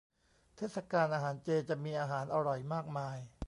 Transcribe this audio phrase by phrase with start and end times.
[0.55, 3.17] เทศกาลอาหารเจ จะมีอาหารอร่อยมากมาย